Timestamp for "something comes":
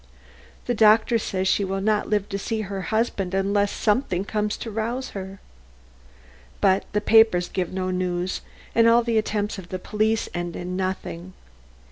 3.71-4.57